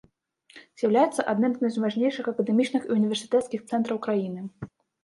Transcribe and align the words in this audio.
З'яўляецца 0.81 1.25
адным 1.35 1.51
з 1.57 1.63
найважнейшых 1.75 2.33
акадэмічных 2.35 2.81
і 2.89 2.99
універсітэцкіх 2.99 3.59
цэнтраў 3.71 3.97
краіны. 4.09 4.41